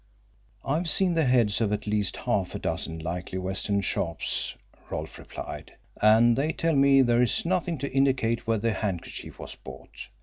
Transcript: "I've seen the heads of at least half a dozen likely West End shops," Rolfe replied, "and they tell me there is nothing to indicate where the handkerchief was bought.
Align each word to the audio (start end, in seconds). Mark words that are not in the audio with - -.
"I've 0.65 0.89
seen 0.89 1.13
the 1.13 1.25
heads 1.25 1.61
of 1.61 1.71
at 1.71 1.85
least 1.85 2.17
half 2.17 2.55
a 2.55 2.57
dozen 2.57 2.97
likely 2.97 3.37
West 3.37 3.69
End 3.69 3.85
shops," 3.85 4.55
Rolfe 4.89 5.19
replied, 5.19 5.73
"and 6.01 6.35
they 6.35 6.53
tell 6.53 6.75
me 6.75 7.03
there 7.03 7.21
is 7.21 7.45
nothing 7.45 7.77
to 7.77 7.93
indicate 7.93 8.47
where 8.47 8.57
the 8.57 8.73
handkerchief 8.73 9.37
was 9.37 9.53
bought. 9.53 10.07